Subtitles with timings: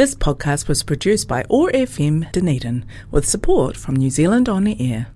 [0.00, 4.74] This podcast was produced by OAR FM Dunedin with support from New Zealand On the
[4.80, 5.08] Air.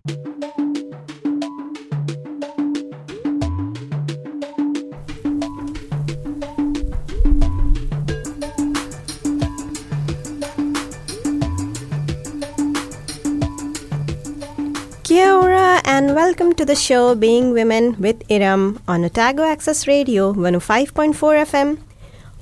[15.02, 20.34] Kia ora and welcome to the show Being Women with Iram on Otago Access Radio
[20.34, 21.78] 105.4 FM,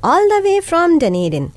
[0.02, 1.52] all the way from Dunedin.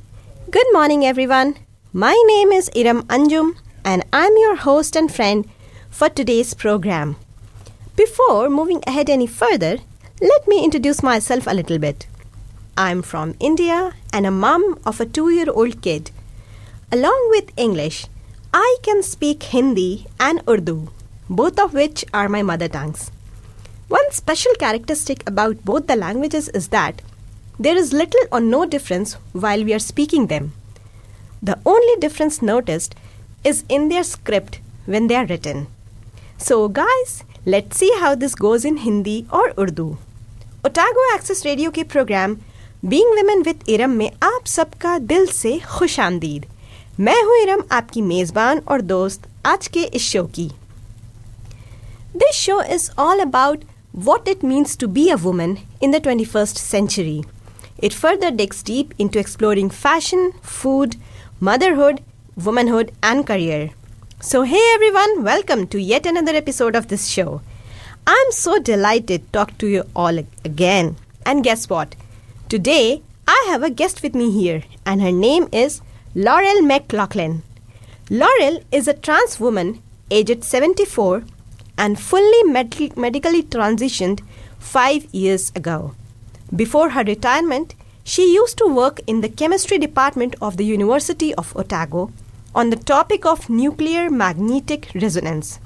[0.56, 1.56] Good morning, everyone.
[1.92, 5.50] My name is Iram Anjum, and I'm your host and friend
[5.90, 7.18] for today's program.
[7.98, 9.80] Before moving ahead any further,
[10.22, 12.08] let me introduce myself a little bit.
[12.78, 16.12] I'm from India and a mom of a two year old kid.
[16.90, 18.06] Along with English,
[18.54, 20.88] I can speak Hindi and Urdu,
[21.30, 23.12] both of which are my mother tongues.
[23.90, 27.02] One special characteristic about both the languages is that
[27.59, 30.53] there is little or no difference while we are speaking them.
[31.43, 32.95] The only difference noticed
[33.45, 35.67] is in their script when they are written.
[36.39, 39.97] So, guys, let's see how this goes in Hindi or Urdu.
[40.67, 42.35] Otago access radio के programme
[42.85, 46.47] being women with Iram में आप सबका दिल से खुश आमदीद
[47.01, 50.51] मैं हूं इरम आपकी मेजबान और दोस्त आज के इस शो की
[52.21, 53.63] This show is all about
[53.93, 57.23] what it means to be a woman in the 21st century.
[57.78, 60.96] It further digs deep into exploring fashion, food,
[61.42, 62.02] motherhood,
[62.38, 63.72] womanhood, and career.
[64.22, 67.42] So, hey everyone, welcome to yet another episode of this show.
[68.08, 70.96] I'm so delighted to talk to you all again.
[71.26, 71.96] And guess what?
[72.48, 75.82] Today, I have a guest with me here, and her name is
[76.16, 77.42] Laurel McLachlan.
[78.10, 81.24] Laurel is a trans woman aged 74
[81.78, 84.22] and fully med- medically transitioned
[84.60, 85.94] five years ago.
[86.54, 91.56] Before her retirement, she used to work in the chemistry department of the University of
[91.56, 92.12] Otago
[92.54, 95.60] on the topic of nuclear magnetic resonance.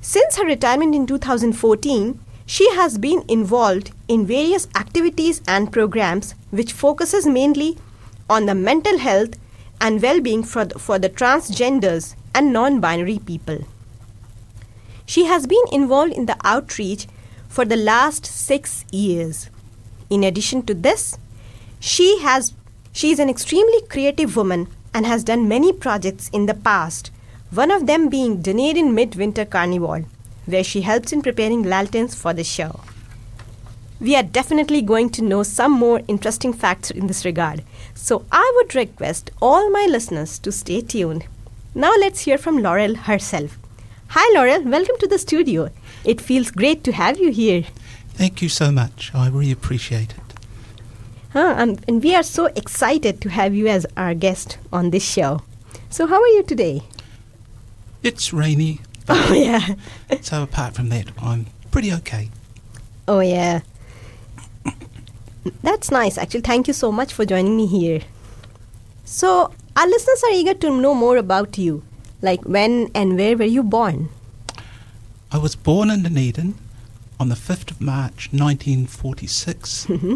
[0.00, 6.72] Since her retirement in 2014, she has been involved in various activities and programs which
[6.72, 7.78] focuses mainly
[8.28, 9.38] on the mental health
[9.80, 13.64] and well-being for the, for the transgenders and non-binary people.
[15.06, 17.06] She has been involved in the outreach
[17.48, 19.48] for the last 6 years.
[20.10, 21.18] In addition to this,
[21.80, 22.54] she has
[22.92, 27.10] she is an extremely creative woman and has done many projects in the past.
[27.50, 30.04] One of them being Dunedin Midwinter Carnival,
[30.46, 32.80] where she helps in preparing lanterns for the show.
[34.00, 37.62] We are definitely going to know some more interesting facts in this regard.
[37.94, 41.26] So I would request all my listeners to stay tuned.
[41.74, 43.58] Now let's hear from Laurel herself.
[44.08, 45.68] Hi Laurel, welcome to the studio.
[46.04, 47.64] It feels great to have you here.
[48.18, 49.12] Thank you so much.
[49.14, 50.34] I really appreciate it.
[51.32, 55.04] Huh, and, and we are so excited to have you as our guest on this
[55.08, 55.42] show.
[55.88, 56.82] So, how are you today?
[58.02, 59.76] It's rainy, Oh, yeah.
[60.20, 62.28] so apart from that, I'm pretty okay.
[63.06, 63.60] Oh, yeah.
[65.62, 66.40] That's nice, actually.
[66.40, 68.00] Thank you so much for joining me here.
[69.04, 71.84] So, our listeners are eager to know more about you.
[72.20, 74.08] Like, when and where were you born?
[75.30, 76.58] I was born in Dunedin
[77.20, 79.86] on the 5th of March 1946.
[79.86, 80.14] Mm-hmm.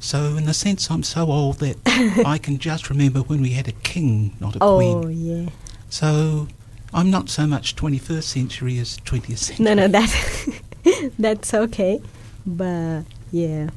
[0.00, 1.76] So, in a sense, I'm so old that
[2.26, 5.04] I can just remember when we had a king, not a Oh, queen.
[5.04, 5.50] Oh, yeah.
[5.90, 6.48] So,
[6.92, 9.64] I'm not so much 21st century as 20th century.
[9.64, 10.60] No, no, that
[11.18, 12.00] that's okay.
[12.46, 13.70] But yeah.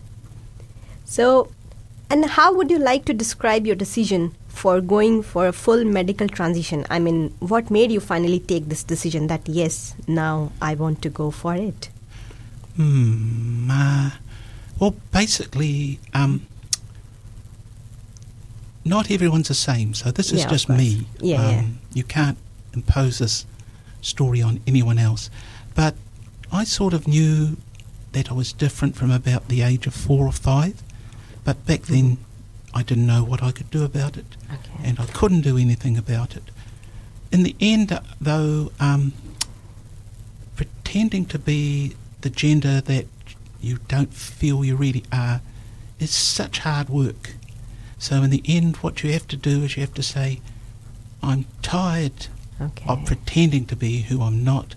[1.06, 1.52] So,
[2.10, 6.28] and how would you like to describe your decision for going for a full medical
[6.28, 6.86] transition?
[6.90, 11.10] I mean, what made you finally take this decision that yes, now I want to
[11.10, 11.90] go for it?
[12.78, 13.70] Hmm.
[13.72, 14.12] Uh,
[14.80, 16.46] well, basically, um,
[18.86, 19.94] not everyone's the same.
[19.94, 21.08] So this is Yeah, just me.
[21.20, 21.64] Yeah, um, yeah.
[21.94, 22.38] You can't
[22.74, 23.46] impose this
[24.02, 25.30] story on anyone else.
[25.76, 25.96] But
[26.52, 27.58] I sort of knew
[28.14, 30.82] that I was different from about the age of four or five.
[31.44, 32.18] But back then,
[32.74, 34.84] I didn't know what I could do about it, Okay.
[34.84, 36.44] and I couldn't do anything about it.
[37.32, 39.14] In the end, though, um,
[40.56, 43.06] pretending to be the gender that
[43.62, 45.42] you don't feel you really are
[46.00, 47.32] is such hard work.
[47.98, 50.42] So in the end, what you have to do is you have to say,
[51.24, 52.28] I'm tired
[52.60, 52.86] Okay.
[52.88, 54.74] of pretending to be who I'm not.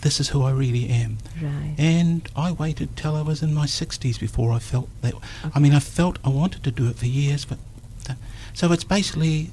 [0.00, 1.18] This is who I really am.
[1.40, 1.74] right.
[1.78, 5.14] And I waited till I was in my 60s before I felt that.
[5.54, 7.58] I mean, I felt I wanted to do it for years, but.
[8.04, 8.18] th-
[8.54, 9.52] So it's basically,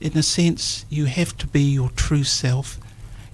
[0.00, 2.78] in a sense, you have to be your true self.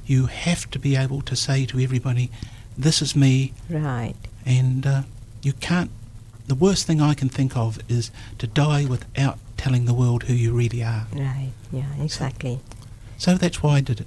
[0.07, 2.31] You have to be able to say to everybody,
[2.79, 4.15] this is me, Right.
[4.47, 5.03] and uh,
[5.43, 5.91] you can't.
[6.49, 10.35] The worst thing I can think of is to die without telling the world who
[10.35, 11.07] you really are.
[11.15, 11.53] Right.
[11.71, 11.95] Yeah.
[12.01, 12.59] Exactly.
[13.19, 14.07] So that's why I did it.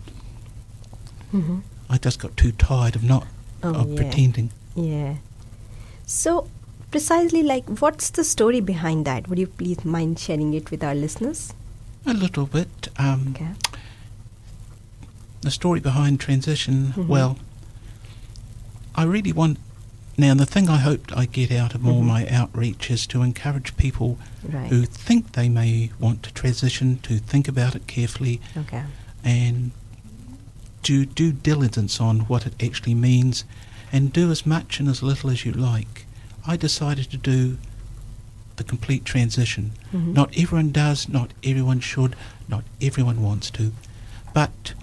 [1.32, 1.60] hmm
[1.90, 3.28] I just got too tired of not
[3.64, 3.96] Oh, of yeah.
[3.96, 4.50] pretending.
[4.76, 5.16] Yeah.
[6.06, 6.50] So,
[6.92, 9.28] precisely like, what's the story behind that?
[9.28, 11.54] Would you please mind sharing it with our listeners?
[12.06, 12.90] A little bit.
[12.98, 13.52] Um, Okay.
[15.42, 16.94] The story behind transition.
[16.96, 17.08] Mhm.
[17.08, 17.38] Well,
[18.96, 19.58] I really want.
[20.18, 22.06] Now, the thing I hoped I get out of all Mhm.
[22.06, 24.70] my outreach is to encourage people Right.
[24.70, 28.84] who think they may want to transition to think about it carefully Okay.
[29.24, 29.72] and
[30.84, 33.44] do due diligence on what it actually means
[33.92, 36.06] and do as much and as little as you like.
[36.48, 37.58] I decided to do
[38.56, 39.72] the complete transition.
[39.94, 40.14] Mhm.
[40.14, 42.16] Not everyone does, not everyone should,
[42.48, 43.74] not everyone wants to.
[44.34, 44.74] But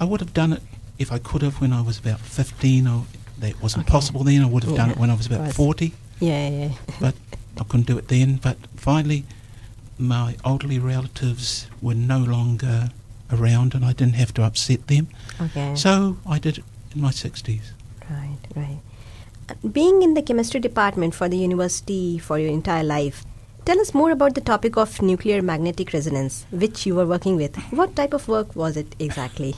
[0.00, 0.62] I would have done it
[0.98, 3.06] if I could have when I was about 15 or
[3.38, 3.92] that wasn't Okay.
[3.92, 4.42] possible then.
[4.42, 6.48] I would have done it when I was about was- 40 Yeah.
[6.48, 6.68] Yeah.
[7.00, 7.14] but
[7.60, 8.36] I couldn't do it then.
[8.42, 9.24] But finally,
[9.98, 12.90] my elderly relatives were no longer
[13.32, 15.08] around, and I didn't have to upset them.
[15.40, 15.74] Okay.
[15.74, 17.72] So I did it in my sixties.
[18.10, 18.78] Right, right.
[19.48, 23.24] Uh, Being in the chemistry department for the university for your entire life,
[23.64, 27.56] tell us more about the topic of nuclear magnetic resonance, which you were working with.
[27.72, 29.54] What type of work was it exactly?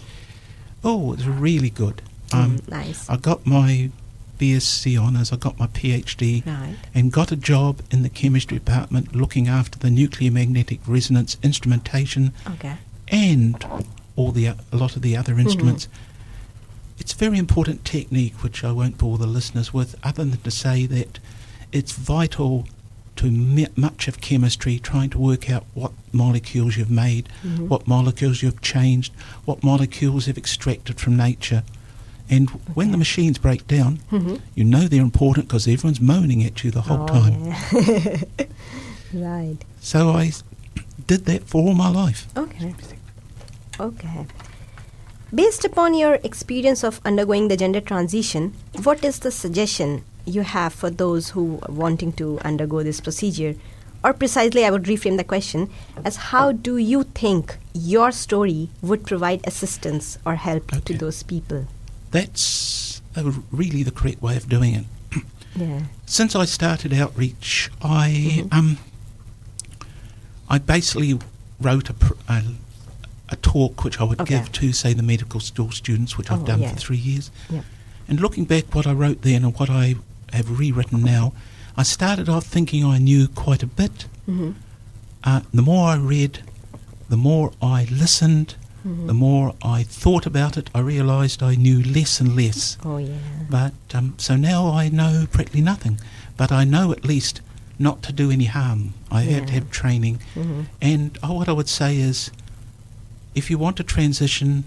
[0.84, 2.00] Oh, it was really good.
[2.32, 3.08] Um, Mm, nice.
[3.08, 3.90] I got my
[4.38, 5.32] BSc honours.
[5.32, 6.44] I got my PhD.
[6.46, 6.76] Right.
[6.94, 12.32] And got a job in the chemistry department looking after the nuclear magnetic resonance instrumentation
[12.46, 12.76] Okay.
[13.08, 13.64] and
[14.16, 15.40] all the a lot of the other Mm-hmm.
[15.42, 15.88] instruments.
[16.98, 20.50] It's a very important technique, which I won't bore the listeners with, other than to
[20.50, 21.18] say that
[21.70, 22.66] it's vital
[23.16, 27.68] to me- much of chemistry trying to work out what molecules you've made, Mhm.
[27.68, 29.12] what molecules you've changed,
[29.44, 31.62] what molecules you've extracted from nature.
[32.30, 34.40] And when the machines break down, Mhm.
[34.54, 37.46] you know they're important because everyone's moaning at you the whole Oh, time.
[37.46, 38.22] yeah.
[39.14, 39.58] right.
[39.80, 40.32] So I
[41.06, 42.26] did that for all my life.
[42.36, 42.74] Okay.
[43.80, 44.26] Okay.
[45.34, 50.72] Based upon your experience of undergoing the gender transition, what is the suggestion you have
[50.72, 53.54] for those who are wanting to undergo this procedure?
[54.04, 55.70] Or precisely, I would reframe the question
[56.04, 61.66] as how do you think your story would provide assistance or help to those people?
[62.10, 64.84] That's uh, really the correct way of doing it.
[65.56, 65.80] Yeah.
[66.06, 68.52] Since I started outreach, I Mhm.
[68.54, 68.78] um,
[70.48, 71.18] I basically
[71.60, 72.42] wrote a, pr- a
[73.30, 74.38] a talk which I would Okay.
[74.38, 76.70] give to say the medical school students, which I've Oh, done yeah.
[76.72, 77.30] for three years.
[77.50, 77.60] Yeah.
[78.08, 79.96] And looking back, what I wrote then and what I
[80.32, 81.32] have rewritten now,
[81.76, 84.06] I started off thinking I knew quite a bit.
[84.28, 84.52] Mm-hmm.
[85.24, 86.38] Uh, the more I read,
[87.10, 88.54] the more I listened,
[88.86, 89.06] Mhm.
[89.08, 92.76] the more I thought about it, I realised I knew less and less.
[92.84, 93.18] Oh, yeah.
[93.50, 95.98] But um, so now I know practically nothing.
[96.36, 97.40] But I know at least
[97.78, 98.94] not to do any harm.
[99.10, 100.20] I have to have training.
[100.36, 100.66] Mhm.
[100.80, 102.30] And oh, what I would say is,
[103.34, 104.64] if you want to transition,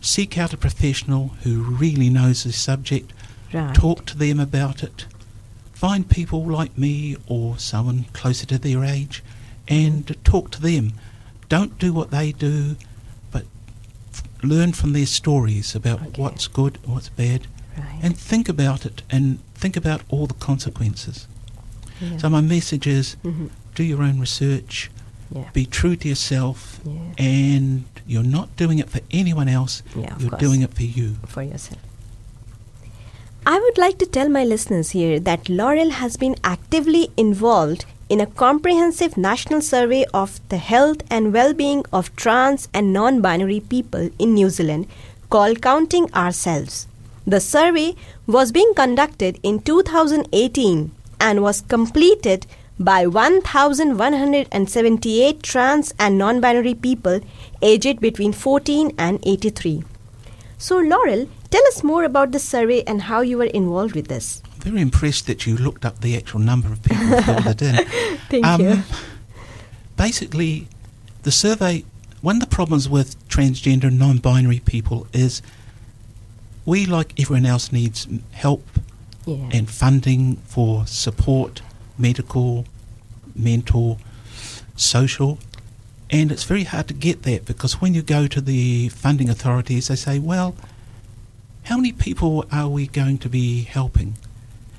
[0.00, 3.12] seek out a professional who really knows the subject.
[3.52, 3.74] Right.
[3.74, 5.06] Talk to them about it.
[5.72, 9.22] Find people like me or someone closer to their age,
[9.68, 10.92] and talk to them.
[11.48, 12.76] Don't do what they do,
[14.44, 16.22] learn from their stories about Okay.
[16.22, 17.46] what's good, what's bad,
[17.76, 18.00] Right.
[18.02, 21.26] and think about it and think about all the consequences.
[22.00, 22.16] yeah.
[22.18, 23.50] So my message is Mhm.
[23.74, 24.90] do your own research,
[25.34, 25.44] Yeah.
[25.52, 26.92] be true to yourself, Yeah.
[27.18, 30.40] and you're not doing it for anyone else, you're course.
[30.40, 31.16] doing it for you.
[31.26, 31.80] for yourself.
[33.46, 38.20] I would like to tell my listeners here that Laurel has been actively involved in
[38.20, 43.58] a comprehensive national survey of the health and well being of trans and non binary
[43.58, 44.86] people in New Zealand
[45.30, 46.86] called Counting Ourselves.
[47.26, 47.96] The survey
[48.28, 52.46] was being conducted in 2018 and was completed
[52.78, 57.18] by 1,178 trans and non binary people
[57.62, 59.82] aged between 14 and 83.
[60.56, 64.40] So, Laurel, tell us more about the survey and how you were involved with this.
[64.64, 67.62] I'm very impressed that you looked up the actual number of people who filled it
[67.62, 67.76] in.
[68.30, 68.82] Thank Um, you.
[69.96, 70.68] Basically,
[71.22, 71.84] the survey,
[72.22, 75.42] one of the problems with transgender and non binary people is
[76.64, 78.66] we, like everyone else, needs help
[79.26, 79.50] Yeah.
[79.52, 81.60] and funding for support,
[81.98, 82.64] medical,
[83.34, 83.98] mental,
[84.76, 85.38] social.
[86.10, 89.88] And it's very hard to get that because when you go to the funding authorities,
[89.88, 90.54] they say, well,
[91.64, 94.16] how many people are we going to be helping?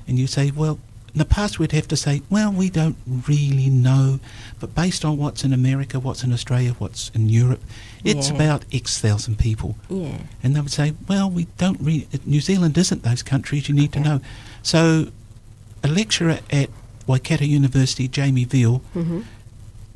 [0.08, 0.78] And you say, well,
[1.12, 2.96] in the past we'd have to say, well, we don't
[3.26, 4.20] really know,
[4.60, 7.62] but based on what's in America, what's in Australia, what's in Europe,
[8.04, 8.34] it's Yeah.
[8.34, 9.76] about X thousand people.
[9.88, 10.18] yeah.
[10.42, 13.92] And they would say, well, we don't really, New Zealand isn't those countries, you need
[13.92, 14.20] to know.
[14.62, 15.08] So
[15.82, 16.68] a lecturer at
[17.06, 19.20] Waikato University, Jaimie Veale, Mm-hmm.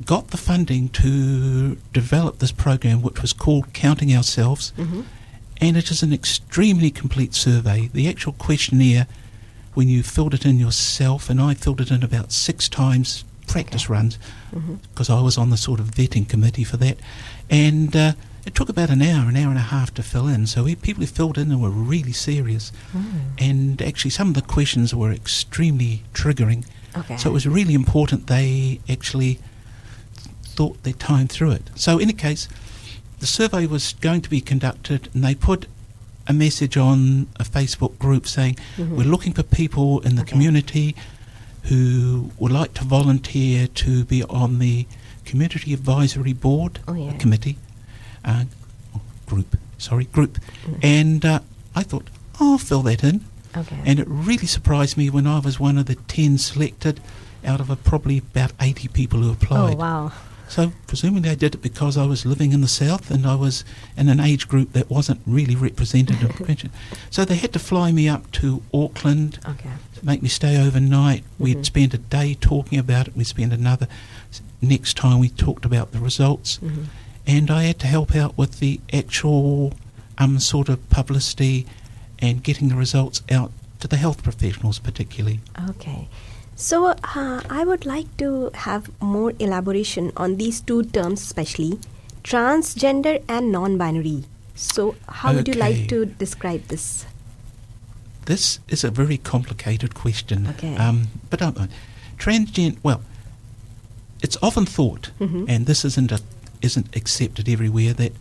[0.05, 5.03] got the funding to develop this program, which was called Counting Ourselves, Mhm.
[5.57, 7.89] and it is an extremely complete survey.
[7.93, 9.05] The actual questionnaire,
[9.73, 13.89] when you filled it in yourself, and I filled it in about six times, practice
[13.89, 14.17] runs,
[14.53, 14.79] Mhm.
[14.93, 16.97] because I was on the sort of vetting committee for that,
[17.49, 18.13] and uh,
[18.45, 20.47] it took about an hour, an hour and a half to fill in.
[20.47, 23.03] So we, people who filled in were really serious, Mm.
[23.37, 26.63] and actually some of the questions were extremely triggering.
[26.95, 27.17] Okay.
[27.17, 29.39] So it was really important they actually
[30.43, 31.69] thought their time through it.
[31.75, 32.47] So in any case,
[33.19, 35.67] the survey was going to be conducted, and they put
[36.31, 38.89] a message on a Facebook group saying, Mhm.
[38.97, 40.31] "We're looking for people in the Okay.
[40.33, 40.95] community
[41.69, 44.87] who would like to volunteer to be on the
[45.25, 47.13] community advisory board Oh, yeah.
[47.23, 47.57] committee
[48.25, 48.45] uh,
[49.25, 49.57] group.
[49.77, 50.33] Sorry, group."
[50.65, 50.79] Mm.
[50.99, 51.39] And uh,
[51.75, 52.07] I thought,
[52.39, 53.79] "I'll fill that in." Okay.
[53.85, 56.99] And it really surprised me when I was one of the 10 selected
[57.45, 59.59] out of a, probably about 80 people who applied.
[59.59, 59.77] oh applied.
[59.77, 60.11] wow.
[60.51, 63.63] So presumably I did it because I was living in the south and I was
[63.95, 66.71] in an age group that wasn't really represented of convention.
[67.09, 69.69] So they had to fly me up to Auckland, Okay.
[70.03, 71.23] make me stay overnight.
[71.23, 71.39] Mhm.
[71.39, 73.15] We'd spend a day talking about it.
[73.15, 73.87] We'd spend another.
[74.61, 76.59] Next time we talked about the results.
[76.61, 76.85] Mhm.
[77.25, 79.73] And I had to help out with the actual
[80.17, 81.65] um, sort of publicity
[82.19, 85.39] and getting the results out to the health professionals particularly.
[85.69, 86.07] Okay.
[86.61, 91.79] So uh, I would like to have more elaboration on these two terms, especially
[92.23, 94.25] transgender and non-binary.
[94.53, 97.07] So how would you like to describe this?
[98.25, 100.45] This is a very complicated question.
[100.49, 100.75] Okay.
[100.77, 101.57] Um, but don't.
[102.19, 103.01] Transgender, well,
[104.21, 105.45] it's often thought, Mhm.
[105.49, 106.19] and this isn't, a,
[106.61, 108.13] isn't accepted everywhere, that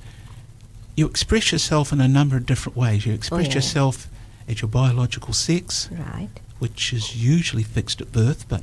[0.97, 3.05] you express yourself in a number of different ways.
[3.05, 3.55] You express Oh, yeah.
[3.57, 4.09] yourself
[4.49, 6.31] as your biological sex, Right.
[6.61, 8.63] Which is usually fixed at birth, but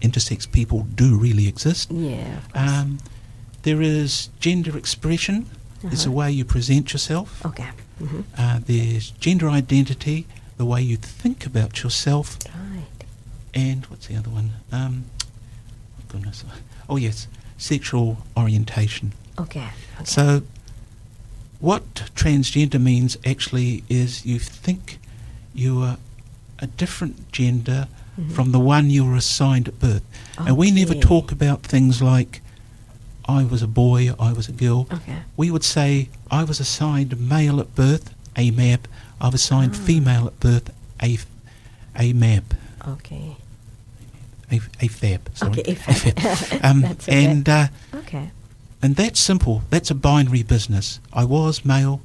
[0.00, 1.90] intersex people do really exist.
[1.92, 2.40] Yeah.
[2.54, 2.98] Um,
[3.62, 5.46] there is gender expression.
[5.84, 6.18] It's the Uh-huh.
[6.18, 7.44] way you present yourself.
[7.46, 7.68] Okay.
[8.00, 8.24] Mhm.
[8.36, 10.26] Uh, there's gender identity,
[10.56, 13.04] the way you think about yourself, Right.
[13.54, 14.50] and what's the other one?
[14.72, 15.04] Um,
[16.08, 16.42] goodness.
[16.88, 17.26] Oh yes,
[17.58, 19.12] sexual orientation.
[19.38, 19.68] Okay.
[19.96, 20.04] okay.
[20.04, 20.42] So,
[21.60, 21.84] what
[22.16, 24.98] transgender means actually is you think
[25.54, 25.96] you are
[26.62, 27.88] a different gender
[28.18, 28.32] Mhm.
[28.32, 30.02] from the one you were assigned at birth.
[30.38, 32.40] And we never talk about things like,
[33.26, 34.86] I was a boy, I was a girl.
[34.92, 35.16] Okay.
[35.36, 38.86] We would say, I was assigned male at birth, a map.
[39.20, 39.84] I was assigned Ah.
[39.84, 40.70] female at birth,
[41.02, 41.26] a, f-
[41.98, 42.54] a map.
[42.86, 43.36] Okay.
[44.50, 45.52] A, a fab, sorry.
[45.60, 45.72] Okay.
[45.72, 47.24] If Um, That's okay.
[47.24, 48.30] and, uh, okay.
[48.82, 49.62] and that's simple.
[49.70, 51.00] That's a binary business.
[51.12, 52.00] I was male.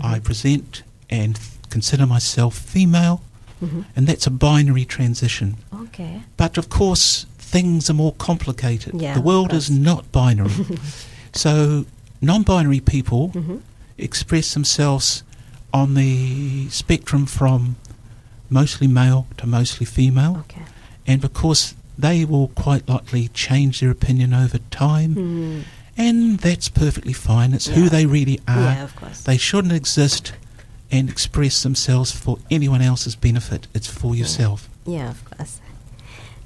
[0.00, 0.24] I Mhm.
[0.24, 3.22] present and f- consider myself female.
[3.62, 3.84] Mhm.
[3.96, 5.56] And that's a binary transition.
[5.72, 6.22] Okay.
[6.36, 9.00] But of course, things are more complicated.
[9.00, 10.52] Yeah, the world is not binary.
[11.34, 11.84] so,
[12.20, 13.60] non binary people Mhm.
[13.98, 15.22] express themselves
[15.72, 17.76] on the spectrum from
[18.48, 20.38] mostly male to mostly female.
[20.40, 20.62] Okay.
[21.06, 25.14] And of course, they will quite likely change their opinion over time.
[25.14, 25.60] Hmm.
[25.96, 27.52] And that's perfectly fine.
[27.52, 28.72] It's who they really are.
[28.72, 29.20] yeah, of course.
[29.20, 30.32] They shouldn't exist
[30.90, 33.66] and express themselves for anyone else's benefit.
[33.74, 34.68] It's for yourself.
[34.86, 35.60] Yeah, of course.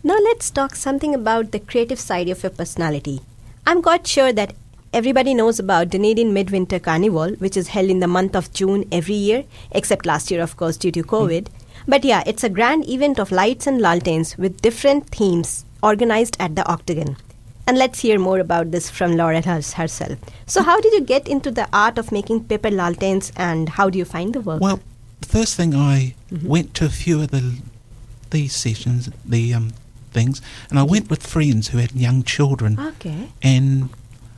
[0.03, 3.21] Now let's talk something about the creative side of your personality.
[3.67, 4.55] I'm quite sure that
[4.93, 9.15] everybody knows about Dunedin Midwinter Carnival, which is held in the month of June every
[9.15, 11.09] year, except last year, of course, due to mm.
[11.09, 11.47] COVID.
[11.89, 16.55] But yeah, it's a grand event of lights and lanterns with different themes organized at
[16.55, 17.17] the Octagon.
[17.67, 20.19] And let's hear more about this from Laura hers- herself.
[20.47, 23.99] So, how did you get into the art of making paper lanterns and how do
[23.99, 24.61] you find the work?
[24.61, 24.81] Well,
[25.21, 26.43] the first thing I Mhm.
[26.45, 27.43] went to a few of the
[28.31, 29.73] these sessions, the um,
[30.13, 33.29] things, and I went with friends who had young children, okay.
[33.43, 33.89] and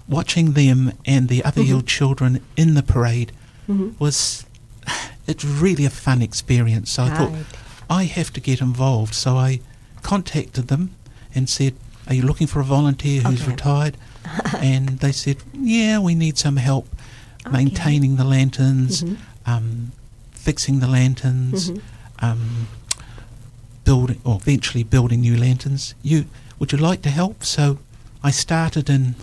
[0.06, 1.68] watching them and the other Mhm.
[1.68, 3.33] young children in the parade
[3.68, 3.95] Mhm.
[3.99, 4.45] was
[5.26, 6.90] it's really a fun experience.
[6.92, 7.33] So I thought
[7.90, 9.14] I have to get involved.
[9.14, 9.61] So I
[10.02, 10.90] contacted them
[11.35, 11.75] and said,
[12.06, 13.50] "Are you looking for a volunteer who's Okay.
[13.50, 13.96] retired?"
[14.60, 16.86] and they said, "Yeah, we need some help
[17.46, 17.52] Okay.
[17.56, 19.16] maintaining the lanterns, Mhm.
[19.46, 19.92] um,
[20.32, 21.80] fixing the lanterns, Mhm.
[22.20, 22.66] um,
[23.84, 25.94] building or eventually building new lanterns.
[26.02, 26.26] You
[26.58, 27.78] would you like to help?" So
[28.22, 29.14] I started in.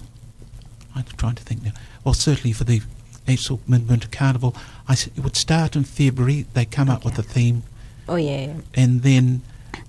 [0.95, 1.71] I'm trying to think now.
[2.03, 2.81] Well, certainly for the
[3.27, 4.55] actual midwinter carnival,
[4.87, 6.45] I s- it would start in February.
[6.53, 7.63] They come up with a theme,
[8.07, 8.53] Oh, yeah.
[8.75, 9.41] and then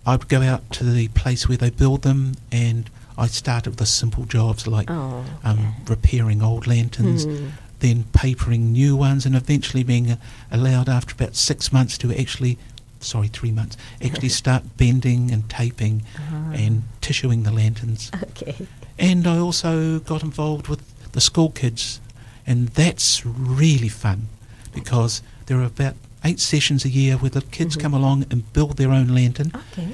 [0.06, 3.78] I would go out to the place where they build them, and I started with
[3.78, 7.48] the simple jobs like Oh, um, repairing old lanterns, Hmm.
[7.80, 10.16] then papering new ones, and eventually being uh,
[10.50, 12.58] allowed after about six months to actually,
[13.00, 16.50] sorry, three months, actually start bending and taping Ah.
[16.52, 18.10] and tissuing the lanterns.
[18.22, 18.66] Okay.
[18.98, 20.80] And I also got involved with
[21.12, 22.00] the school kids,
[22.46, 24.28] and that's really fun
[24.74, 25.94] because there are about
[26.24, 27.80] eight sessions a year where the kids Mhm.
[27.80, 29.88] come along and build their own lantern Okay.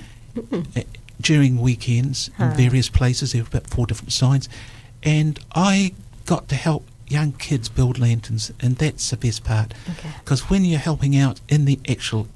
[0.77, 0.81] uh,
[1.21, 2.45] during weekends Huh.
[2.45, 3.33] in various places.
[3.33, 4.49] There are about four different signs,
[5.03, 5.93] and I
[6.27, 9.75] got to help young kids build lanterns, and that's the best part.
[9.91, 10.11] Okay.
[10.25, 12.29] Because when you're helping out in the actual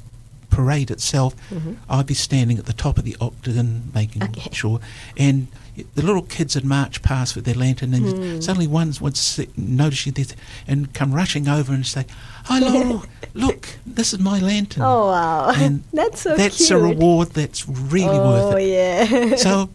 [0.50, 1.76] parade itself, Mhm.
[1.88, 4.50] I'd be standing at the top of the octagon making Okay.
[4.52, 4.80] sure,
[5.16, 5.46] and
[5.94, 8.40] the little kids would march past with their lantern, and Hmm.
[8.40, 10.26] suddenly one would see, notice you there
[10.68, 12.06] and come rushing over and say,
[12.44, 13.04] "Hi, Laurel,
[13.34, 16.70] look, this is my lantern." Oh wow, And that's so that's cute.
[16.72, 19.10] a reward that's really oh, worth it.
[19.10, 19.36] Oh yeah.
[19.46, 19.70] So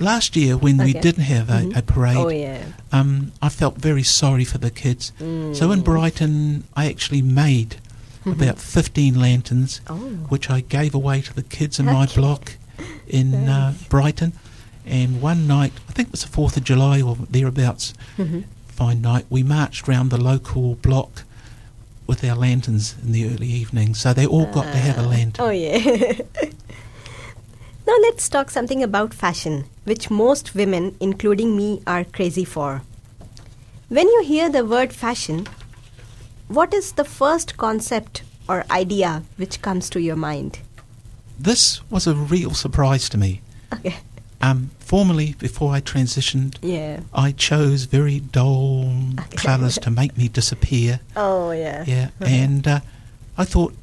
[0.00, 1.76] last year, when we didn't have a, Mhm.
[1.76, 2.62] a parade, oh yeah.
[2.92, 5.12] um, I felt very sorry for the kids.
[5.18, 5.84] So in Mm.
[5.84, 7.76] Brighton, I actually made
[8.24, 8.32] Mhm.
[8.32, 9.94] about 15 lanterns, Oh.
[10.30, 12.52] which I gave away to the kids in my block
[13.06, 14.32] in uh, Brighton.
[14.86, 18.44] And one night, I think it was the 4th of July or thereabouts, Mhm.
[18.68, 21.24] fine night, we marched round the local block
[22.06, 23.94] with our lanterns in the early evening.
[23.94, 25.08] So they all got to have a Ah.
[25.08, 25.46] lantern.
[25.46, 25.78] Oh yeah.
[27.86, 32.82] now let's talk something about fashion, which most women, including me, are crazy for.
[33.88, 35.46] When you hear the word fashion,
[36.48, 40.58] what is the first concept or idea which comes to your mind?
[41.38, 43.40] This was a real surprise to me.
[43.72, 43.96] Okay.
[44.44, 47.00] Um, formerly, before I transitioned, Yeah.
[47.14, 48.92] I chose very dull
[49.36, 51.00] colours to make me disappear.
[51.16, 51.84] Oh yeah.
[51.86, 52.24] Yeah, Uh-huh.
[52.42, 52.80] and uh,
[53.38, 53.74] I thought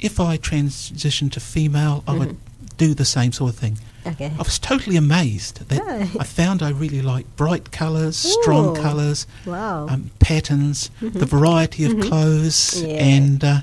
[0.00, 2.36] if I transitioned to female, I would
[2.76, 3.78] do the same sort of thing.
[4.06, 4.30] Okay.
[4.38, 5.80] I was totally amazed that.
[6.20, 9.86] I found I really liked bright colours, strong colours, Wow.
[9.88, 12.02] um, patterns, the variety of Mhm.
[12.08, 12.96] clothes, Yeah.
[13.16, 13.60] and uh,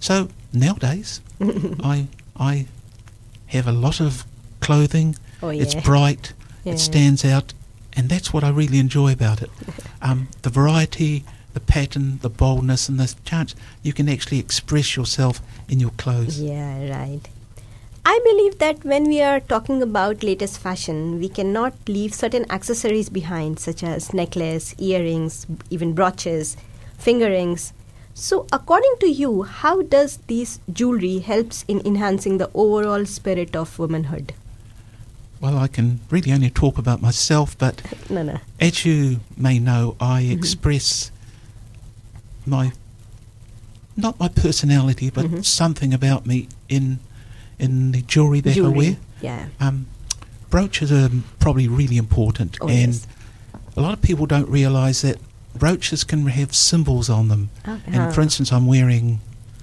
[0.00, 1.20] so nowadays
[1.94, 2.66] I I
[3.54, 4.24] have a lot of
[4.62, 5.16] clothing.
[5.42, 6.32] oh It's bright.
[6.64, 6.74] Yeah.
[6.74, 7.52] It stands out,
[7.92, 9.50] and that's what I really enjoy about it.
[10.04, 11.22] Um, the variety,
[11.54, 16.40] the pattern, the boldness, and the chance you can actually express yourself in your clothes.
[16.40, 17.20] Yeah, right.
[18.04, 23.08] I believe that when we are talking about latest fashion, we cannot leave certain accessories
[23.08, 26.56] behind, such as necklace, earrings, even brooches,
[26.98, 27.72] finger rings.
[28.12, 33.78] So, according to you, how does this jewelry helps in enhancing the overall spirit of
[33.78, 34.34] womanhood?
[35.42, 38.38] Well, I can really only talk about myself, but No, no.
[38.60, 40.30] as you may know, I Mhm.
[40.32, 41.10] express
[42.46, 42.72] my
[43.94, 45.44] not my personality, but Mhm.
[45.44, 47.00] something about me in
[47.58, 48.70] in the jewelry that I wear.
[48.70, 48.98] Jewelry.
[49.20, 49.46] Yeah.
[49.60, 49.86] Um,
[50.48, 53.06] brooches are probably really important, Oh, and yes.
[53.76, 55.18] a lot of people don't realise that
[55.58, 57.50] brooches can have symbols on them.
[57.68, 57.80] Okay.
[57.92, 59.20] And for instance, I'm wearing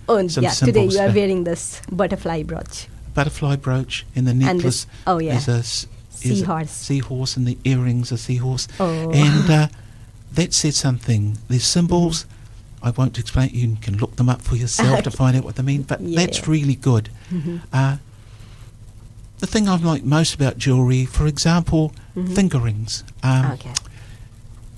[0.07, 0.51] oh, some yeah.
[0.51, 2.87] Today you are wearing this butterfly brooch.
[3.09, 6.71] A butterfly brooch, and the And necklace this, oh yeah, is a a seahorse.
[6.71, 8.67] seahorse, and the earrings are seahorse.
[8.79, 9.11] Oh.
[9.11, 9.67] And uh,
[10.33, 11.37] that said something.
[11.47, 12.25] There's symbols.
[12.81, 13.49] I won't explain.
[13.53, 15.83] You can look them up for yourself to find out what they mean.
[15.83, 16.19] But Yeah.
[16.25, 17.09] that's really good.
[17.31, 17.61] Mhm.
[17.73, 17.97] Uh,
[19.39, 22.35] the thing I like most about jewellery, for example, Mhm.
[22.35, 23.03] finger rings.
[23.23, 23.73] Um, okay.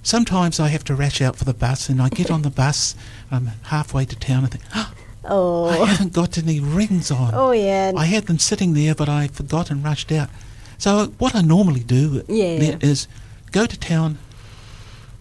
[0.04, 2.96] Sometimes I have to rush out for the bus, and I get on the bus.
[3.32, 4.44] I'm halfway to town.
[4.44, 4.92] and think, oh,
[5.24, 5.66] Oh.
[5.70, 7.34] I haven't got any rings on.
[7.34, 7.92] Oh yeah.
[7.96, 10.30] I had them sitting there, but I forgot and rushed out.
[10.78, 12.78] So what I normally do Yeah.
[12.82, 13.08] is
[13.52, 14.18] go to town,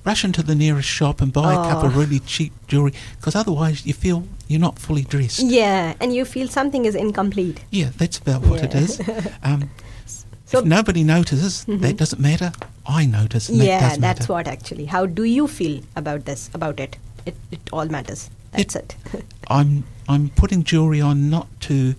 [0.05, 2.01] rush into the nearest shop and buy a couple of Oh.
[2.01, 5.41] really cheap jewellery, because otherwise you feel you're not fully dressed.
[5.41, 7.61] Yeah, and you feel something is incomplete.
[7.71, 8.81] Yeah, that's about what it Yeah.
[8.81, 9.01] is.
[9.43, 9.71] Um,
[10.47, 11.81] So- if nobody notices, Mhm.
[11.83, 12.53] that doesn't matter.
[12.87, 14.33] I notice, that yeah, does that's matter.
[14.33, 14.87] what actually.
[14.87, 16.51] How do you feel about this?
[16.55, 16.97] About it?
[17.27, 18.31] It, it all matters.
[18.53, 18.97] That's it.
[19.49, 21.95] I'm I'm putting jewellery on not to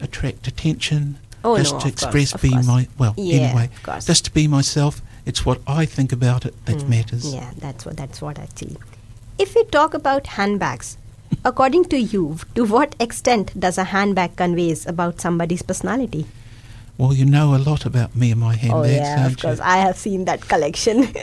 [0.00, 2.66] attract attention, oh just no, to course, express of being course.
[2.66, 5.00] my well Yeah, anyway, just to be myself.
[5.24, 7.32] It's what I think about it that Mm, matters.
[7.32, 7.96] Yeah, that's what.
[7.96, 8.76] That's what actually.
[9.38, 10.96] If we talk about handbags,
[11.44, 16.26] according to you, to what extent does a handbag conveys about somebody's personality?
[17.02, 19.58] Well, you know a lot about me and my handbags, oh yeah, of course.
[19.58, 19.64] you?
[19.64, 21.08] I have seen that collection.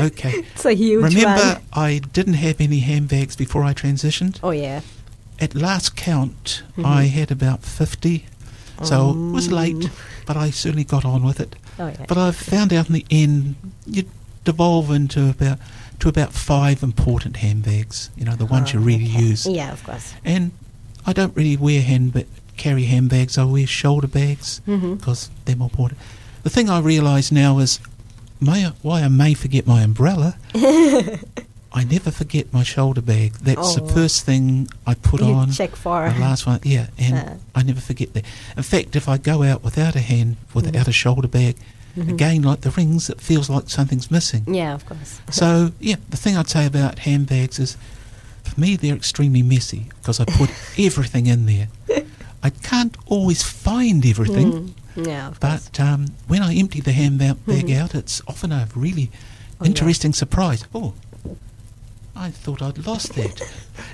[0.00, 0.30] Okay.
[0.54, 1.62] it's a huge Remember, one.
[1.74, 4.40] I didn't have any handbags before I transitioned.
[4.42, 4.80] Oh yeah.
[5.38, 6.84] At last count, Mhm.
[6.86, 8.24] I had about 50.
[8.82, 9.52] So it was Mm.
[9.52, 9.90] late,
[10.26, 11.54] but I certainly got on with it.
[11.78, 12.06] Oh yeah.
[12.08, 13.54] But I found out in the end,
[13.86, 14.04] you
[14.44, 15.58] devolve into about
[16.00, 18.10] to about five important handbags.
[18.16, 19.22] You know, the ones you Oh, really okay.
[19.28, 19.46] use.
[19.46, 20.14] Yeah, of course.
[20.24, 20.50] And
[21.06, 23.38] I don't really wear handba- carry handbags.
[23.38, 26.00] I wear shoulder bags because they're more important.
[26.42, 27.80] The thing I realise now is
[28.40, 30.36] may, why I may forget my umbrella.
[31.74, 33.32] I never forget my shoulder bag.
[33.40, 33.86] That's the Oh.
[33.88, 35.52] first thing I put you on.
[35.52, 36.06] check for.
[36.06, 36.12] It.
[36.14, 37.34] The last one, yeah, and Uh.
[37.54, 38.24] I never forget that.
[38.58, 41.56] In fact, if I go out without a hand, without a shoulder bag,
[41.94, 44.44] Again, like the rings, it feels like something's missing.
[44.46, 45.20] Yeah, of course.
[45.30, 47.76] So, yeah, the thing I'd say about handbags is
[48.44, 51.68] for me, they're extremely messy because I put everything in there.
[52.42, 57.76] I can't always find everything, Mm, yeah, but um, when I empty the handbag Mhm.
[57.80, 59.10] out, it's often a really
[59.60, 59.68] Oh, yeah.
[59.68, 60.64] interesting surprise.
[60.74, 60.94] Oh,
[62.16, 63.40] I thought I'd lost that.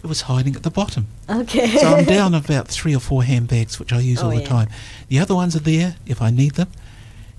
[0.03, 1.07] It was hiding at the bottom.
[1.29, 1.77] Okay.
[1.77, 4.49] So I'm down about three or four handbags, which I use Oh, all the yeah.
[4.49, 4.69] time.
[5.09, 6.69] The other ones are there if I need them,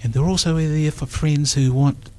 [0.03, 2.09] and they're also there for friends who want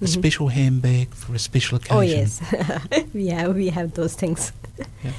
[0.00, 0.08] a Mhm.
[0.08, 1.96] special handbag for a special occasion.
[1.96, 2.40] Oh yes,
[3.14, 4.52] we have we have those things.
[5.02, 5.12] Yeah.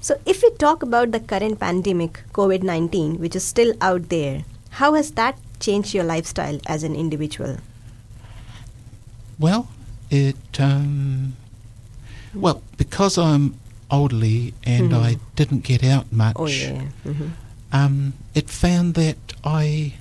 [0.00, 4.44] So if we talk about the current pandemic, COVID nineteen, which is still out there,
[4.70, 7.56] how has that changed your lifestyle as an individual?
[9.38, 9.68] Well,
[10.10, 11.36] it um,
[12.34, 13.54] well because I'm
[13.90, 15.02] elderly and Mhm.
[15.02, 16.36] I didn't get out much.
[16.36, 16.82] Oh yeah.
[17.04, 17.28] hmm
[17.70, 19.92] um, it found that I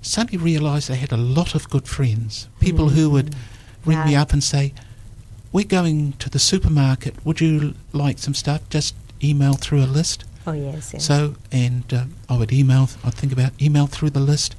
[0.00, 3.34] suddenly realised I had a lot of good friends, people who would
[3.84, 4.72] ring me up and say,
[5.52, 7.14] "We're going to the supermarket.
[7.24, 10.24] Would you like some stuff?" Just email through a list.
[10.46, 10.92] Oh yes.
[10.94, 11.04] yes.
[11.04, 12.88] So, and uh, I would email.
[13.04, 14.56] I'd think about email through the list.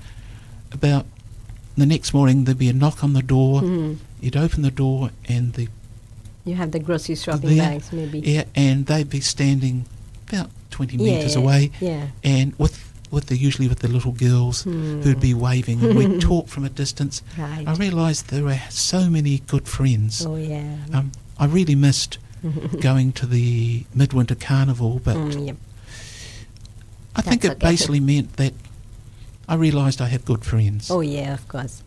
[0.71, 1.05] About
[1.75, 3.61] the next morning, there'd be a knock on the door.
[3.61, 3.97] Mhm.
[4.21, 5.67] You'd open the door, and the
[6.45, 8.19] you have the grocery shopping there, bags maybe.
[8.19, 9.85] yeah, and they'd be standing
[10.29, 12.07] about twenty Yeah, meters yeah, away, Yeah.
[12.23, 15.01] and with with the usually with the little girls Hmm.
[15.01, 17.21] who'd be waving, and we'd talk from a distance.
[17.37, 17.67] Right.
[17.67, 20.25] I realised there were so many good friends.
[20.25, 20.77] oh yeah.
[20.93, 22.17] Um, I really missed
[22.79, 25.57] going to the midwinter carnival, but Mm, yep.
[27.15, 27.59] I think it okay.
[27.69, 28.53] basically meant that
[29.47, 30.89] I realised I have good friends.
[30.89, 31.83] Oh yeah, of course.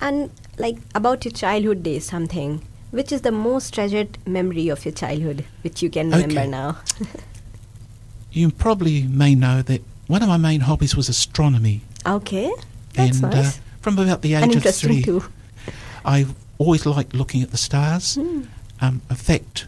[0.00, 2.60] And like about your childhood days, something.
[2.90, 6.48] Which is the most treasured memory of your childhood, which you can remember Okay.
[6.48, 6.78] now?
[8.32, 12.52] You probably may know that one of my main hobbies was astronomy, okay,
[12.94, 13.58] that's and nice.
[13.58, 15.24] uh, from about the and age of three, too.
[16.04, 16.26] I
[16.58, 18.14] always liked looking at the stars.
[18.16, 18.42] Hmm.
[18.80, 19.66] Um, in fact,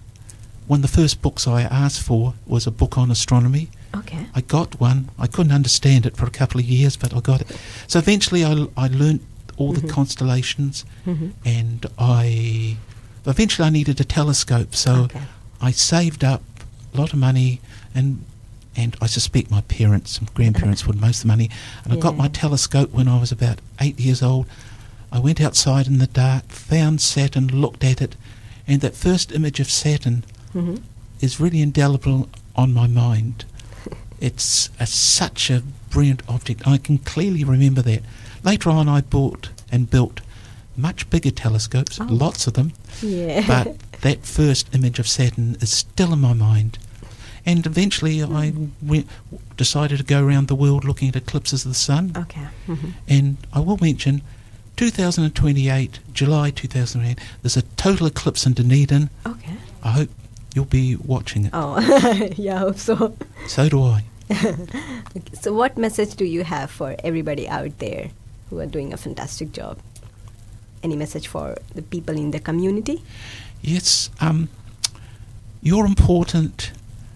[0.66, 3.68] one of the first books I asked for was a book on astronomy.
[3.96, 4.26] Okay.
[4.34, 5.08] I got one.
[5.18, 7.56] I couldn't understand it for a couple of years, but I got it.
[7.86, 9.22] So eventually, I, I learnt
[9.56, 9.90] all the Mhm.
[9.90, 11.32] constellations, Mhm.
[11.44, 12.76] and I
[13.26, 14.74] eventually I needed a telescope.
[14.74, 15.22] So okay.
[15.60, 16.42] I saved up
[16.94, 17.60] a lot of money,
[17.94, 18.24] and
[18.78, 21.50] and I suspect my parents and grandparents put most of the money.
[21.84, 24.46] And I got my telescope when I was about eight years old.
[25.10, 28.14] I went outside in the dark, found Saturn, looked at it,
[28.68, 30.22] and that first image of Saturn
[30.54, 30.82] Mhm.
[31.20, 33.44] is really indelible on my mind.
[34.20, 36.66] It's a, such a brilliant object.
[36.66, 38.02] I can clearly remember that.
[38.42, 40.20] Later on, I bought and built
[40.76, 42.04] much bigger telescopes, Oh.
[42.10, 43.44] lots of them, Yeah.
[43.46, 46.78] but that first image of Saturn is still in my mind.
[47.48, 48.66] And eventually, I Hmm.
[48.82, 49.06] went,
[49.56, 52.12] decided to go around the world looking at eclipses of the sun.
[52.24, 52.46] okay.
[52.66, 52.92] Mhm.
[53.08, 54.20] And I will mention
[54.76, 59.08] 2028, July 2008, there's a total eclipse in Dunedin.
[59.26, 59.56] Okay.
[59.82, 60.10] I hope
[60.54, 61.50] you'll be watching it.
[61.54, 61.78] Oh,
[62.36, 63.14] yeah, I hope so.
[63.46, 64.04] So do I.
[65.16, 68.10] Okay, So, what message do you have for everybody out there
[68.50, 69.78] who are doing a fantastic job?
[70.82, 73.02] Any message for the people in the community?
[73.62, 74.48] Yes, um,
[75.62, 76.72] you're important.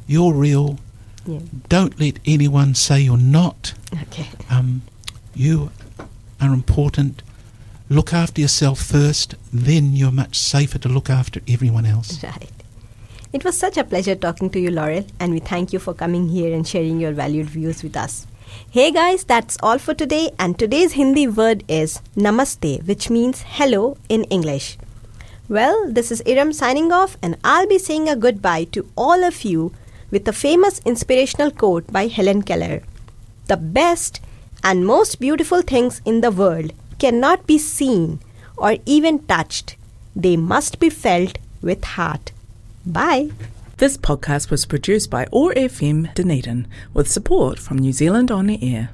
[0.07, 0.79] You're real.
[1.27, 1.41] Yeah.
[1.69, 3.75] Don't let anyone say you're not.
[4.03, 4.29] Okay.
[4.51, 4.83] Um,
[5.35, 5.71] you
[6.41, 7.23] are important.
[7.89, 12.23] Look after yourself first, then you're much safer to look after everyone else.
[12.23, 12.51] Right.
[13.33, 16.29] It was such a pleasure talking to you, Laurel, and we thank you for coming
[16.29, 18.27] here and sharing your valued views with us.
[18.71, 23.97] Hey guys, that's all for today, and today's Hindi word is namaste, which means hello
[24.09, 24.77] in English.
[25.49, 29.45] Well, this is Iram signing off, and I'll be saying a goodbye to all of
[29.45, 29.73] you
[30.13, 32.83] with a famous inspirational quote by Helen Keller
[33.49, 34.21] The best
[34.63, 38.21] and most beautiful things in the world cannot be seen
[38.57, 39.77] or even touched,
[40.15, 42.31] they must be felt with heart.
[42.87, 43.31] Bye.
[43.79, 48.59] This podcast was produced by OAR FM Dunedin with support from New Zealand On the
[48.63, 48.91] Air.